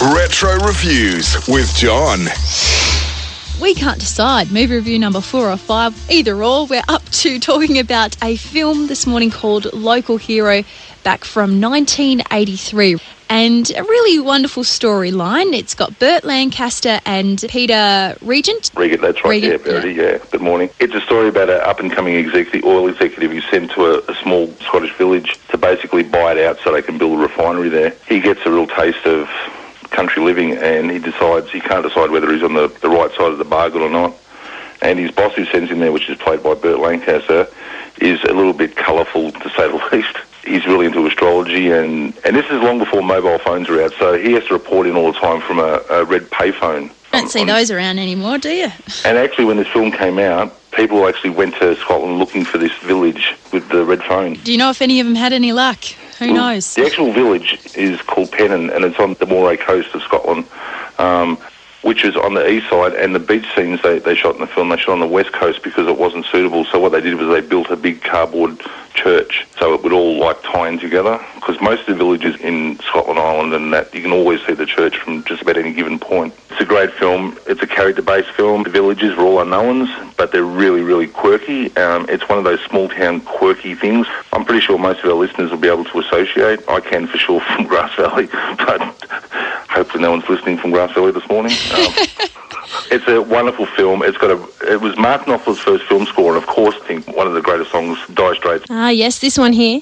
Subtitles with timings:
[0.00, 2.26] Retro Reviews with John.
[3.62, 4.52] We can't decide.
[4.52, 6.66] Movie review number four or five, either or.
[6.66, 10.64] We're up to talking about a film this morning called Local Hero,
[11.02, 12.98] back from 1983.
[13.30, 15.54] And a really wonderful storyline.
[15.54, 18.72] It's got Burt Lancaster and Peter Regent.
[18.76, 20.18] Regent, that's right, Regent, yeah, Verity, yeah.
[20.30, 20.68] Good morning.
[20.78, 24.48] It's a story about an up-and-coming executive, oil executive who's sent to a, a small
[24.60, 27.94] Scottish village to basically buy it out so they can build a refinery there.
[28.06, 29.30] He gets a real taste of
[29.88, 33.32] country living and he decides he can't decide whether he's on the, the right side
[33.32, 34.14] of the bargain or not.
[34.82, 37.48] And his boss who sends him there, which is played by Burt Lancaster,
[38.00, 40.16] is a little bit colourful to say the least.
[40.44, 44.16] He's really into astrology and, and this is long before mobile phones are out, so
[44.16, 46.92] he has to report in all the time from a, a red payphone.
[47.12, 48.68] Don't see On- those around anymore, do you?
[49.04, 52.72] and actually, when this film came out, people actually went to Scotland looking for this
[52.78, 54.34] village with the red phone.
[54.34, 55.78] Do you know if any of them had any luck?
[56.18, 56.74] Who knows?
[56.74, 60.46] The actual village is called Pennan, and it's on the Moray coast of Scotland,
[60.98, 61.36] um,
[61.82, 62.94] which is on the east side.
[62.94, 65.32] And the beach scenes they, they shot in the film, they shot on the west
[65.32, 66.64] coast because it wasn't suitable.
[66.64, 68.58] So what they did was they built a big cardboard
[68.96, 71.24] church so it would all like tie in together.
[71.36, 74.66] Because most of the villages in Scotland Island and that you can always see the
[74.66, 76.34] church from just about any given point.
[76.50, 77.38] It's a great film.
[77.46, 78.62] It's a character-based film.
[78.62, 81.76] The villages are all unknowns, but they're really, really quirky.
[81.76, 84.06] Um, it's one of those small-town quirky things.
[84.32, 86.60] I'm pretty sure most of our listeners will be able to associate.
[86.68, 88.80] I can for sure from Grass Valley, but
[89.68, 91.52] hopefully no one's listening from Grass Valley this morning.
[91.74, 91.92] Um,
[92.90, 94.02] it's a wonderful film.
[94.02, 94.72] It's got a.
[94.72, 97.42] It was Mark Knopfler's first film score, and of course, I think one of the
[97.42, 99.80] greatest songs, "Dire Straits." Ah, yes, this one here.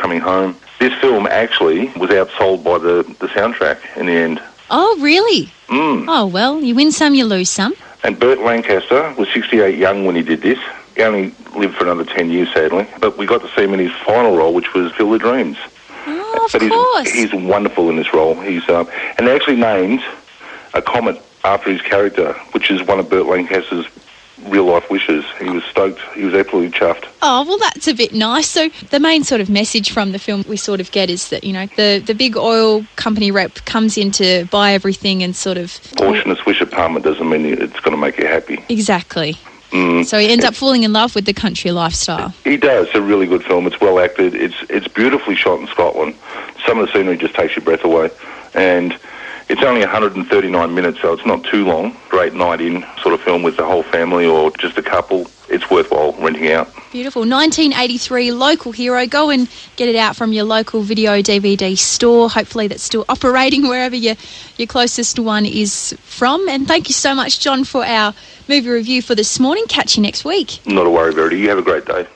[0.00, 0.56] Coming home.
[0.78, 4.40] This film actually was outsold by the, the soundtrack in the end.
[4.70, 5.50] Oh, really?
[5.68, 6.04] Mm.
[6.08, 7.74] Oh, well, you win some, you lose some.
[8.04, 10.58] And Burt Lancaster was 68 young when he did this.
[10.94, 12.86] He only lived for another 10 years, sadly.
[13.00, 15.56] But we got to see him in his final role, which was Field of Dreams.
[16.54, 17.10] Of but he's, course.
[17.10, 18.34] he's wonderful in this role.
[18.40, 20.02] He's um, and they actually named
[20.74, 23.86] a comet after his character, which is one of Burt Lancaster's
[24.46, 25.24] real life wishes.
[25.40, 26.00] He was stoked.
[26.14, 27.06] He was absolutely chuffed.
[27.22, 28.48] Oh, well, that's a bit nice.
[28.48, 31.44] So, the main sort of message from the film we sort of get is that,
[31.44, 35.58] you know, the, the big oil company rep comes in to buy everything and sort
[35.58, 35.78] of.
[35.96, 38.64] Portion of Swish apartment doesn't mean it's going to make you happy.
[38.68, 39.36] Exactly.
[39.70, 40.04] Mm.
[40.04, 42.30] So, he ends up falling in love with the country lifestyle.
[42.44, 42.86] He does.
[42.86, 43.66] It's a really good film.
[43.66, 44.34] It's well acted.
[44.34, 46.14] It's it's beautifully shot in Scotland.
[46.66, 48.10] Some of the scenery just takes your breath away,
[48.54, 48.98] and
[49.48, 51.96] it's only 139 minutes, so it's not too long.
[52.08, 55.26] Great night in sort of film with the whole family or just a couple.
[56.38, 56.72] Renting out.
[56.92, 57.20] Beautiful.
[57.20, 59.06] 1983 local hero.
[59.06, 62.30] Go and get it out from your local video DVD store.
[62.30, 64.16] Hopefully, that's still operating wherever your,
[64.56, 66.48] your closest one is from.
[66.48, 68.14] And thank you so much, John, for our
[68.48, 69.66] movie review for this morning.
[69.68, 70.60] Catch you next week.
[70.66, 71.38] Not a worry, Verity.
[71.38, 72.06] You have a great day.